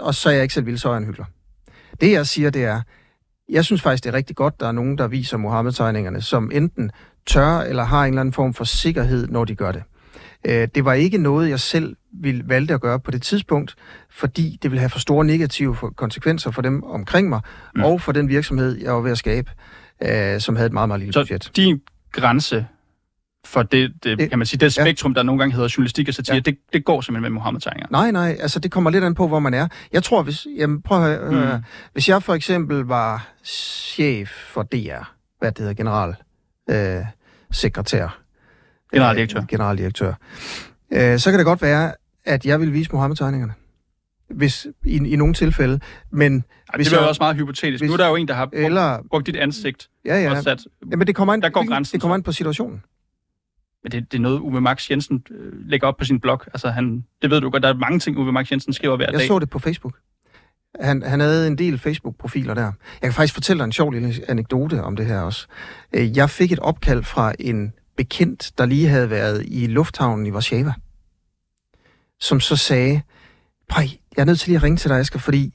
og 0.00 0.14
så 0.14 0.28
er 0.28 0.32
jeg 0.32 0.42
ikke 0.42 0.54
selv 0.54 0.66
vildt, 0.66 0.80
så 0.80 0.88
er 0.88 0.92
jeg 0.92 0.98
en 0.98 1.04
hyggelig. 1.04 1.26
Det 2.00 2.12
jeg 2.12 2.26
siger, 2.26 2.50
det 2.50 2.64
er, 2.64 2.80
jeg 3.48 3.64
synes 3.64 3.82
faktisk, 3.82 4.04
det 4.04 4.10
er 4.10 4.14
rigtig 4.14 4.36
godt, 4.36 4.60
der 4.60 4.68
er 4.68 4.72
nogen, 4.72 4.98
der 4.98 5.08
viser 5.08 5.36
Mohammed-tegningerne, 5.36 6.22
som 6.22 6.50
enten 6.54 6.90
tør 7.26 7.58
eller 7.60 7.84
har 7.84 8.02
en 8.04 8.08
eller 8.08 8.20
anden 8.20 8.32
form 8.32 8.54
for 8.54 8.64
sikkerhed, 8.64 9.26
når 9.28 9.44
de 9.44 9.54
gør 9.54 9.72
det. 9.72 9.82
Øh, 10.44 10.68
Det 10.74 10.84
var 10.84 10.92
ikke 10.92 11.18
noget, 11.18 11.50
jeg 11.50 11.60
selv 11.60 11.96
ville 12.20 12.42
valgte 12.46 12.74
at 12.74 12.80
gøre 12.80 13.00
på 13.00 13.10
det 13.10 13.22
tidspunkt, 13.22 13.74
fordi 14.10 14.58
det 14.62 14.70
ville 14.70 14.80
have 14.80 14.90
for 14.90 14.98
store 14.98 15.24
negative 15.24 15.76
konsekvenser 15.96 16.50
for 16.50 16.62
dem 16.62 16.82
omkring 16.84 17.28
mig, 17.28 17.40
Mm. 17.76 17.82
og 17.84 18.00
for 18.00 18.12
den 18.12 18.28
virksomhed, 18.28 18.78
jeg 18.82 18.94
var 18.94 19.00
ved 19.00 19.10
at 19.12 19.18
skabe, 19.18 19.50
øh, 20.02 20.40
som 20.40 20.56
havde 20.56 20.66
et 20.66 20.72
meget, 20.72 20.88
meget 20.88 21.00
lille 21.00 21.12
Så 21.12 21.20
budget. 21.20 21.50
din 21.56 21.80
grænse 22.12 22.66
for 23.46 23.62
det, 23.62 23.92
det, 24.04 24.18
Det- 24.18 24.30
kan 24.30 24.38
man 24.38 24.46
sige, 24.46 24.58
det 24.60 24.76
ja. 24.78 24.82
spektrum, 24.84 25.14
der 25.14 25.22
nogle 25.22 25.38
gange 25.38 25.54
hedder 25.54 25.74
journalistik 25.76 26.08
og 26.08 26.14
satire, 26.14 26.34
ja. 26.34 26.36
Ja. 26.46 26.50
det, 26.50 26.58
det 26.72 26.84
går 26.84 27.00
simpelthen 27.00 27.22
med 27.22 27.30
Mohammed-tegninger. 27.30 27.86
Nej, 27.90 28.10
nej, 28.10 28.36
altså 28.40 28.58
det 28.58 28.70
kommer 28.70 28.90
lidt 28.90 29.04
an 29.04 29.14
på, 29.14 29.28
hvor 29.28 29.38
man 29.38 29.54
er. 29.54 29.68
Jeg 29.92 30.02
tror, 30.02 30.22
hvis, 30.22 30.46
jamen, 30.56 30.82
prøv 30.82 31.04
at 31.04 31.18
høre, 31.32 31.46
Mm. 31.50 31.54
mm. 31.56 31.62
hvis 31.92 32.08
jeg 32.08 32.22
for 32.22 32.34
eksempel 32.34 32.80
var 32.80 33.28
chef 33.44 34.30
for 34.30 34.62
DR, 34.62 35.12
hvad 35.38 35.52
det 35.52 35.58
hedder, 35.58 35.74
general, 35.74 36.14
øh, 36.70 37.04
sekretær. 37.52 38.18
Generaldirektør. 38.92 39.40
Øh, 39.40 39.46
generaldirektør. 39.46 40.12
Øh, 40.92 41.18
så 41.18 41.30
kan 41.30 41.38
det 41.38 41.46
godt 41.46 41.62
være, 41.62 41.92
at 42.26 42.46
jeg 42.46 42.60
vil 42.60 42.72
vise 42.72 42.90
Mohammed-tegningerne. 42.92 43.52
Hvis, 44.30 44.66
i, 44.84 44.96
i 44.96 45.16
nogle 45.16 45.34
tilfælde. 45.34 45.80
Men, 46.10 46.34
Ej, 46.36 46.76
hvis 46.76 46.86
det 46.86 46.92
er 46.92 46.96
jo 46.96 47.00
jeg- 47.02 47.08
også 47.08 47.22
meget 47.22 47.36
hypotetisk. 47.36 47.82
hvis- 47.82 47.88
nu 47.88 47.92
er 47.92 47.96
der 47.96 48.08
jo 48.08 48.14
en, 48.16 48.28
der 48.28 48.34
har 48.34 48.46
brugt, 48.46 48.56
eller, 48.64 48.98
brugt 49.10 49.26
dit 49.26 49.36
ansigt 49.36 49.88
ja, 50.04 50.20
ja. 50.22 50.30
og 50.30 50.36
ja, 50.36 50.42
sat... 50.42 50.60
jamen 50.90 51.06
det 51.06 51.14
kommer 51.14 51.34
an, 51.34 51.42
Der 51.42 51.48
går 51.48 51.68
grænsen 51.68 51.92
det 51.92 52.00
kommer 52.00 52.14
an 52.14 52.22
på 52.22 52.32
situationen. 52.32 52.82
Men 53.82 53.92
det, 53.92 54.12
det 54.12 54.18
er 54.18 54.22
noget, 54.22 54.40
Uwe 54.40 54.60
Max 54.60 54.90
Jensen 54.90 55.24
øh, 55.30 55.52
lægger 55.68 55.86
op 55.88 55.96
på 55.96 56.04
sin 56.04 56.20
blog. 56.20 56.40
Altså, 56.46 56.68
han, 56.70 57.04
det 57.22 57.30
ved 57.30 57.40
du 57.40 57.50
godt, 57.50 57.62
der 57.62 57.68
er 57.68 57.74
mange 57.74 57.98
ting, 57.98 58.18
Uwe 58.18 58.32
Max 58.32 58.50
Jensen 58.52 58.72
skriver 58.72 58.96
hver 58.96 59.06
Jeg 59.10 59.18
dag. 59.18 59.26
så 59.26 59.38
det 59.38 59.50
på 59.50 59.58
Facebook. 59.58 59.98
Han, 60.80 61.02
han 61.02 61.20
havde 61.20 61.46
en 61.46 61.58
del 61.58 61.78
Facebook-profiler 61.78 62.54
der. 62.54 62.62
Jeg 62.62 62.72
kan 63.02 63.12
faktisk 63.12 63.34
fortælle 63.34 63.58
dig 63.60 63.64
en 63.64 63.72
sjov 63.72 63.90
lille 63.90 64.14
anekdote 64.28 64.82
om 64.82 64.96
det 64.96 65.06
her 65.06 65.20
også. 65.20 65.46
Øh, 65.92 66.16
Jeg 66.16 66.30
fik 66.30 66.52
et 66.52 66.58
opkald 66.58 67.02
fra 67.04 67.32
en 67.38 67.72
bekendt, 67.96 68.52
der 68.58 68.66
lige 68.66 68.88
havde 68.88 69.10
været 69.10 69.44
i 69.48 69.66
lufthavnen 69.66 70.26
i 70.26 70.30
Warszawa, 70.30 70.72
som 72.20 72.40
så 72.40 72.56
sagde, 72.56 73.02
Prøv, 73.68 73.84
jeg 74.16 74.22
er 74.22 74.24
nødt 74.24 74.40
til 74.40 74.48
lige 74.48 74.56
at 74.56 74.62
ringe 74.62 74.76
til 74.76 74.90
dig, 74.90 74.98
Asger, 74.98 75.18
fordi 75.18 75.54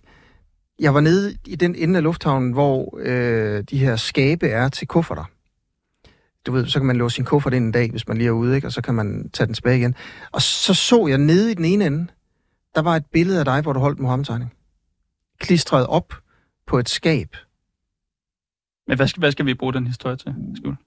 jeg 0.79 0.93
var 0.93 1.01
nede 1.01 1.37
i 1.47 1.55
den 1.55 1.75
ende 1.75 1.97
af 1.97 2.03
lufthavnen, 2.03 2.51
hvor 2.51 2.99
øh, 3.01 3.63
de 3.69 3.77
her 3.77 3.95
skabe 3.95 4.47
er 4.47 4.69
til 4.69 4.87
kufferter. 4.87 5.23
Du 6.45 6.51
ved, 6.51 6.67
så 6.67 6.79
kan 6.79 6.85
man 6.87 6.95
låse 6.95 7.15
sin 7.15 7.25
kuffert 7.25 7.53
ind 7.53 7.65
en 7.65 7.71
dag, 7.71 7.91
hvis 7.91 8.07
man 8.07 8.17
lige 8.17 8.27
er 8.27 8.31
ude, 8.31 8.55
ikke? 8.55 8.67
og 8.67 8.71
så 8.71 8.81
kan 8.81 8.95
man 8.95 9.29
tage 9.29 9.47
den 9.47 9.53
tilbage 9.53 9.77
igen. 9.77 9.95
Og 10.31 10.41
så 10.41 10.73
så 10.73 11.07
jeg 11.07 11.17
nede 11.17 11.51
i 11.51 11.53
den 11.53 11.65
ene 11.65 11.85
ende, 11.85 12.07
der 12.75 12.81
var 12.81 12.95
et 12.95 13.05
billede 13.05 13.39
af 13.39 13.45
dig, 13.45 13.61
hvor 13.61 13.73
du 13.73 13.79
holdt 13.79 13.99
Mohammed-tegning. 13.99 14.53
Klistret 15.39 15.87
op 15.87 16.13
på 16.67 16.79
et 16.79 16.89
skab. 16.89 17.35
Men 18.87 18.97
hvad 18.97 19.07
skal, 19.07 19.19
hvad 19.19 19.31
skal 19.31 19.45
vi 19.45 19.53
bruge 19.53 19.73
den 19.73 19.87
historie 19.87 20.15
til? 20.15 20.35
Skål. 20.55 20.77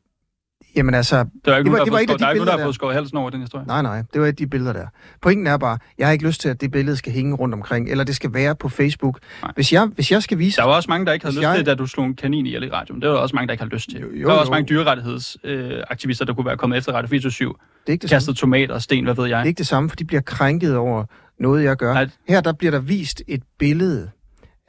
Jamen 0.76 0.94
altså, 0.94 1.16
Der 1.16 1.22
er 1.22 1.26
ikke 1.26 1.34
Det 1.44 1.72
var- 1.72 1.78
nogen, 1.78 1.78
der, 1.78 1.84
det 1.84 1.92
var 1.92 1.96
der 1.96 1.96
er 1.96 2.00
ikke 2.00 2.10
nogen, 2.12 2.20
der 2.20 2.32
billeder 2.32 2.50
har 2.50 2.58
der. 2.58 2.64
fået 2.64 2.74
skåret 2.74 2.94
halsen 2.94 3.16
over 3.18 3.30
den 3.30 3.40
historie. 3.40 3.66
nej, 3.66 3.82
nej, 3.82 4.02
det 4.12 4.20
var 4.20 4.26
af 4.26 4.36
de 4.36 4.46
billeder 4.46 4.72
der. 4.72 4.86
Pointen 5.22 5.46
er 5.46 5.56
bare, 5.56 5.78
jeg 5.98 6.06
har 6.06 6.12
ikke 6.12 6.26
lyst 6.26 6.40
til, 6.40 6.48
at 6.48 6.60
det 6.60 6.70
billede 6.70 6.96
skal 6.96 7.12
hænge 7.12 7.34
rundt 7.34 7.54
omkring, 7.54 7.90
eller 7.90 8.04
det 8.04 8.16
skal 8.16 8.34
være 8.34 8.54
på 8.56 8.68
Facebook. 8.68 9.18
Nej. 9.42 9.52
Hvis 9.54 9.72
jeg, 9.72 9.86
hvis 9.86 10.12
jeg 10.12 10.22
skal 10.22 10.38
vise... 10.38 10.56
Der 10.56 10.66
var 10.66 10.74
også 10.74 10.88
mange, 10.88 11.06
der 11.06 11.12
ikke 11.12 11.24
havde 11.26 11.36
lyst 11.36 11.42
jeg- 11.42 11.56
til, 11.56 11.66
da 11.66 11.74
du 11.74 11.86
slog 11.86 12.06
en 12.06 12.14
kanin 12.16 12.46
ihjel 12.46 12.62
i 12.64 12.70
radioen. 12.70 13.00
Det 13.00 13.08
var 13.08 13.14
der 13.14 13.22
også 13.22 13.36
mange, 13.36 13.46
der 13.46 13.52
ikke 13.52 13.62
havde 13.64 13.74
lyst 13.74 13.90
til. 13.90 14.00
Jo, 14.00 14.06
jo, 14.14 14.26
der 14.26 14.32
var 14.32 14.40
også 14.40 14.50
jo. 14.50 14.54
mange 14.54 14.66
dyrerettighedsaktivister, 14.68 16.24
øh, 16.24 16.26
der 16.26 16.34
kunne 16.34 16.46
være 16.46 16.56
kommet 16.56 16.76
efter 16.78 16.92
Radio 16.92 17.08
24 17.08 17.48
det 17.48 17.88
er 17.88 17.92
ikke 17.92 18.02
det 18.02 18.10
samme. 18.10 18.16
kastet 18.16 18.36
tomater 18.36 18.74
og 18.74 18.82
sten, 18.82 19.04
hvad 19.04 19.14
ved 19.14 19.24
jeg. 19.26 19.38
Det 19.38 19.42
er 19.42 19.46
ikke 19.48 19.58
det 19.58 19.66
samme, 19.66 19.88
for 19.88 19.96
de 19.96 20.04
bliver 20.04 20.20
krænket 20.20 20.76
over 20.76 21.04
noget, 21.40 21.64
jeg 21.64 21.76
gør. 21.76 21.94
Nej. 21.94 22.08
Her 22.28 22.40
der 22.40 22.52
bliver 22.52 22.70
der 22.70 22.78
vist 22.80 23.22
et 23.28 23.42
billede 23.58 24.10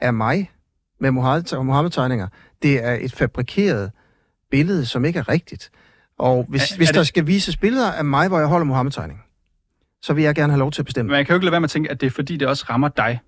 af 0.00 0.14
mig 0.14 0.50
med 1.00 1.10
Mohammed- 1.10 1.62
Mohammed-tegninger. 1.62 2.28
Det 2.62 2.84
er 2.84 2.96
et 3.00 3.12
fabrikeret 3.12 3.90
billede, 4.50 4.86
som 4.86 5.04
ikke 5.04 5.18
er 5.18 5.28
rigtigt. 5.28 5.70
Og 6.18 6.46
hvis, 6.48 6.62
Er- 6.70 6.74
er 6.74 6.76
hvis 6.76 6.88
det- 6.88 6.94
der 6.94 7.02
skal 7.02 7.26
vises 7.26 7.56
billeder 7.56 7.92
af 7.92 8.04
mig, 8.04 8.28
hvor 8.28 8.38
jeg 8.38 8.48
holder 8.48 8.64
Mohammed-tegning, 8.66 9.22
så 10.02 10.12
vil 10.12 10.24
jeg 10.24 10.34
gerne 10.34 10.52
have 10.52 10.58
lov 10.58 10.70
til 10.72 10.82
at 10.82 10.86
bestemme. 10.86 11.08
Men 11.10 11.16
jeg 11.16 11.26
kan 11.26 11.32
jo 11.32 11.36
ikke 11.36 11.44
lade 11.44 11.52
være 11.52 11.60
med 11.60 11.66
at 11.66 11.70
tænke, 11.70 11.90
at 11.90 12.00
det 12.00 12.06
er 12.06 12.10
fordi, 12.10 12.36
det 12.36 12.48
også 12.48 12.64
rammer 12.70 12.88
dig. 12.88 13.20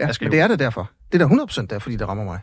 Ja, 0.00 0.08
men 0.20 0.30
det 0.32 0.40
er 0.40 0.48
det 0.48 0.58
derfor. 0.58 0.90
Det 1.12 1.22
er 1.22 1.28
da 1.28 1.34
100% 1.34 1.66
der, 1.70 1.78
fordi 1.78 1.96
det 1.96 2.08
rammer 2.08 2.24
mig. 2.24 2.38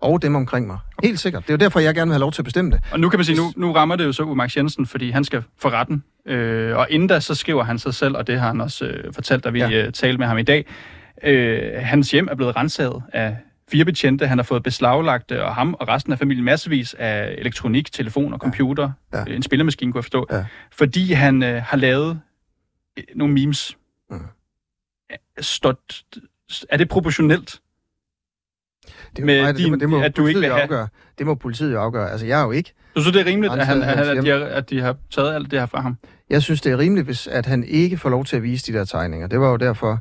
Og 0.00 0.22
dem 0.22 0.34
omkring 0.34 0.66
mig. 0.66 0.78
Helt 1.02 1.20
sikkert. 1.20 1.42
Det 1.42 1.50
er 1.50 1.54
jo 1.54 1.58
derfor, 1.58 1.80
jeg 1.80 1.94
gerne 1.94 2.08
vil 2.08 2.12
have 2.14 2.20
lov 2.20 2.32
til 2.32 2.40
at 2.42 2.44
bestemme 2.44 2.70
det. 2.70 2.80
Og 2.92 3.00
nu 3.00 3.08
kan 3.08 3.18
man 3.18 3.24
sige, 3.24 3.36
nu, 3.36 3.52
nu 3.56 3.72
rammer 3.72 3.96
det 3.96 4.04
jo 4.04 4.12
så 4.12 4.24
Max 4.34 4.56
Jensen, 4.56 4.86
fordi 4.86 5.10
han 5.10 5.24
skal 5.24 5.42
for 5.58 5.70
retten. 5.70 6.04
Øh, 6.26 6.76
og 6.76 6.86
inden 6.90 7.08
da, 7.08 7.20
så 7.20 7.34
skriver 7.34 7.64
han 7.64 7.78
sig 7.78 7.94
selv, 7.94 8.16
og 8.16 8.26
det 8.26 8.40
har 8.40 8.46
han 8.46 8.60
også 8.60 8.84
øh, 8.84 9.14
fortalt, 9.14 9.44
da 9.44 9.50
vi 9.50 9.58
ja. 9.58 9.70
øh, 9.86 9.92
talte 9.92 10.18
med 10.18 10.26
ham 10.26 10.38
i 10.38 10.42
dag. 10.42 10.66
Øh, 11.24 11.60
hans 11.76 12.10
hjem 12.10 12.28
er 12.30 12.34
blevet 12.34 12.56
renset 12.56 13.02
af 13.12 13.36
fire 13.70 13.84
betjente. 13.84 14.26
Han 14.26 14.38
har 14.38 14.42
fået 14.42 14.62
beslaglagt, 14.62 15.30
øh, 15.30 15.44
og 15.44 15.54
ham 15.54 15.74
og 15.74 15.88
resten 15.88 16.12
af 16.12 16.18
familien, 16.18 16.44
massevis 16.44 16.94
af 16.98 17.34
elektronik, 17.38 17.92
telefon 17.92 18.32
og 18.32 18.38
computer. 18.38 18.90
Ja. 19.12 19.18
Ja. 19.26 19.34
En 19.34 19.42
spillemaskine, 19.42 19.92
kunne 19.92 19.98
jeg 19.98 20.04
forstå. 20.04 20.26
Ja. 20.30 20.44
Fordi 20.72 21.12
han 21.12 21.42
øh, 21.42 21.62
har 21.62 21.76
lavet 21.76 22.20
øh, 22.98 23.04
nogle 23.14 23.34
memes. 23.34 23.76
Mm. 24.10 24.18
Stort, 25.40 26.02
er 26.70 26.76
det 26.76 26.88
proportionelt? 26.88 27.60
Det, 29.16 29.22
er 29.22 29.26
Med 29.26 29.46
det, 29.46 29.56
din- 29.56 29.70
må, 29.70 29.76
det 29.76 29.88
må 29.88 30.00
at 30.02 30.16
du 30.16 30.26
ikke 30.26 30.34
politiet 30.36 30.40
vil 30.42 30.50
have- 30.50 30.62
afgøre. 30.62 30.88
Det 31.18 31.26
må 31.26 31.34
politiet 31.34 31.72
jo 31.72 31.80
afgøre. 31.80 32.10
Altså, 32.10 32.26
jeg 32.26 32.40
er 32.40 32.44
jo 32.44 32.50
ikke 32.50 32.74
Du 32.96 33.00
synes, 33.00 33.12
det 33.12 33.20
er 33.20 33.26
rimeligt, 33.26 33.52
at, 33.52 33.66
han, 33.66 33.82
hans 33.82 34.08
at, 34.08 34.22
de 34.24 34.28
har, 34.30 34.38
at 34.38 34.70
de 34.70 34.80
har 34.80 34.96
taget 35.10 35.34
alt 35.34 35.50
det 35.50 35.58
her 35.58 35.66
fra 35.66 35.80
ham? 35.80 35.96
Jeg 36.30 36.42
synes, 36.42 36.60
det 36.60 36.72
er 36.72 36.78
rimeligt, 36.78 37.06
hvis, 37.06 37.26
at 37.26 37.46
han 37.46 37.64
ikke 37.64 37.98
får 37.98 38.08
lov 38.10 38.24
til 38.24 38.36
at 38.36 38.42
vise 38.42 38.72
de 38.72 38.78
der 38.78 38.84
tegninger. 38.84 39.26
Det 39.26 39.40
var 39.40 39.50
jo 39.50 39.56
derfor, 39.56 39.98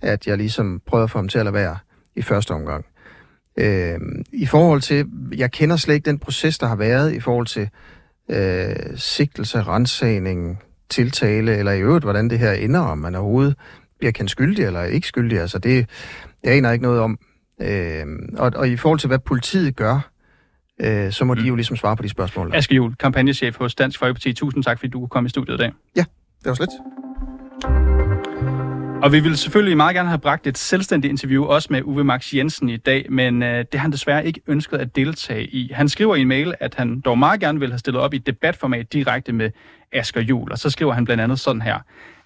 at 0.00 0.26
jeg 0.26 0.36
ligesom 0.38 0.80
prøvede 0.86 1.04
at 1.04 1.10
få 1.10 1.18
ham 1.18 1.28
til 1.28 1.38
at 1.38 1.44
lade 1.44 1.54
være 1.54 1.78
i 2.16 2.22
første 2.22 2.50
omgang. 2.50 2.86
Øh, 3.58 3.98
I 4.32 4.46
forhold 4.46 4.80
til, 4.80 5.06
jeg 5.36 5.50
kender 5.50 5.76
slet 5.76 5.94
ikke 5.94 6.10
den 6.10 6.18
proces, 6.18 6.58
der 6.58 6.66
har 6.66 6.76
været 6.76 7.12
i 7.12 7.20
forhold 7.20 7.46
til 7.46 7.68
øh, 8.28 8.76
sigtelse, 8.96 9.62
rensagning, 9.62 10.62
tiltale, 10.88 11.56
eller 11.56 11.72
i 11.72 11.80
øvrigt, 11.80 12.04
hvordan 12.04 12.30
det 12.30 12.38
her 12.38 12.52
ender, 12.52 12.80
om 12.80 12.98
man 12.98 13.14
overhovedet 13.14 13.56
bliver 13.98 14.12
kendt 14.12 14.30
skyldig 14.30 14.64
eller 14.64 14.82
ikke 14.82 15.06
skyldig. 15.06 15.40
Altså, 15.40 15.58
det, 15.58 15.86
jeg 16.44 16.52
aner 16.52 16.72
ikke 16.72 16.82
noget 16.82 17.00
om. 17.00 17.18
Øh, 17.60 18.06
og, 18.36 18.52
og 18.56 18.68
i 18.68 18.76
forhold 18.76 18.98
til, 18.98 19.06
hvad 19.06 19.18
politiet 19.18 19.76
gør, 19.76 20.10
øh, 20.80 21.12
så 21.12 21.24
må 21.24 21.34
mm. 21.34 21.40
de 21.40 21.46
jo 21.46 21.54
ligesom 21.54 21.76
svare 21.76 21.96
på 21.96 22.02
de 22.02 22.08
spørgsmål. 22.08 22.50
Aske 22.54 22.74
Juhl, 22.74 22.94
kampagnechef 22.96 23.56
hos 23.56 23.74
Dansk 23.74 23.98
Folkeparti. 23.98 24.32
Tusind 24.32 24.64
tak, 24.64 24.78
fordi 24.78 24.90
du 24.90 24.98
kunne 24.98 25.08
komme 25.08 25.26
i 25.26 25.30
studiet 25.30 25.54
i 25.54 25.58
dag. 25.58 25.72
Det 26.44 26.48
var 26.48 26.54
slet. 26.54 26.68
Og 29.02 29.12
vi 29.12 29.20
ville 29.20 29.36
selvfølgelig 29.36 29.76
meget 29.76 29.94
gerne 29.94 30.08
have 30.08 30.18
bragt 30.18 30.46
et 30.46 30.58
selvstændigt 30.58 31.10
interview, 31.10 31.44
også 31.44 31.68
med 31.70 31.82
Uwe 31.84 32.04
Max 32.04 32.34
Jensen 32.34 32.68
i 32.68 32.76
dag, 32.76 33.06
men 33.10 33.42
øh, 33.42 33.58
det 33.58 33.74
har 33.74 33.78
han 33.78 33.92
desværre 33.92 34.26
ikke 34.26 34.40
ønsket 34.46 34.78
at 34.78 34.96
deltage 34.96 35.46
i. 35.46 35.72
Han 35.74 35.88
skriver 35.88 36.16
i 36.16 36.20
en 36.20 36.28
mail, 36.28 36.54
at 36.60 36.74
han 36.74 37.00
dog 37.00 37.18
meget 37.18 37.40
gerne 37.40 37.60
vil 37.60 37.70
have 37.70 37.78
stillet 37.78 38.02
op 38.02 38.14
i 38.14 38.16
et 38.16 38.26
debatformat 38.26 38.92
direkte 38.92 39.32
med 39.32 39.50
Asger 39.92 40.20
Juhl, 40.20 40.52
og 40.52 40.58
så 40.58 40.70
skriver 40.70 40.92
han 40.92 41.04
blandt 41.04 41.22
andet 41.22 41.40
sådan 41.40 41.62
her. 41.62 41.78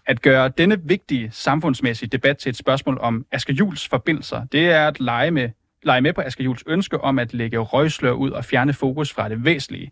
At 0.07 0.23
gøre 0.23 0.49
denne 0.59 0.81
vigtige 0.85 1.29
samfundsmæssige 1.33 2.09
debat 2.09 2.38
til 2.38 2.50
et 2.50 2.57
spørgsmål 2.57 2.99
om 3.00 3.26
Asger 3.33 3.55
Jules 3.55 3.88
forbindelser, 3.88 4.45
det 4.52 4.71
er 4.71 4.88
at 4.88 5.00
lege 5.00 5.31
med 5.31 5.49
lege 5.83 6.01
med 6.01 6.12
på 6.12 6.21
Asger 6.21 6.45
Jules 6.45 6.65
ønske 6.67 7.01
om 7.01 7.19
at 7.19 7.35
lægge 7.35 7.59
røgslør 7.59 8.12
ud 8.12 8.31
og 8.31 8.45
fjerne 8.45 8.73
fokus 8.73 9.12
fra 9.12 9.29
det 9.29 9.45
væsentlige, 9.45 9.91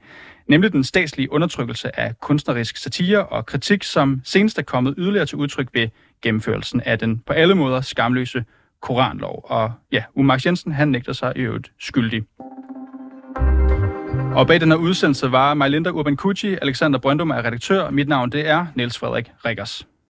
nemlig 0.48 0.72
den 0.72 0.84
statslige 0.84 1.32
undertrykkelse 1.32 2.00
af 2.00 2.18
kunstnerisk 2.20 2.76
satire 2.76 3.26
og 3.26 3.46
kritik, 3.46 3.82
som 3.82 4.20
senest 4.24 4.58
er 4.58 4.62
kommet 4.62 4.94
yderligere 4.98 5.26
til 5.26 5.38
udtryk 5.38 5.68
ved 5.74 5.88
gennemførelsen 6.22 6.80
af 6.80 6.98
den 6.98 7.18
på 7.26 7.32
alle 7.32 7.54
måder 7.54 7.80
skamløse 7.80 8.44
koranlov. 8.82 9.44
Og 9.44 9.72
ja, 9.92 10.04
Uwe 10.14 10.38
Jensen, 10.46 10.72
han 10.72 10.88
nægter 10.88 11.12
sig 11.12 11.32
i 11.36 11.40
øvrigt 11.40 11.72
skyldig. 11.78 12.22
Og 14.34 14.46
bag 14.46 14.60
den 14.60 14.70
her 14.70 14.78
udsendelse 14.78 15.32
var 15.32 15.54
Majlinda 15.54 15.90
Urban 15.90 16.16
Kucci, 16.16 16.56
Alexander 16.62 16.98
Brøndum 16.98 17.30
er 17.30 17.44
redaktør. 17.44 17.90
Mit 17.90 18.08
navn 18.08 18.32
det 18.32 18.48
er 18.48 18.66
Niels 18.74 18.98
Frederik 18.98 19.30
Rikkers. 19.44 19.86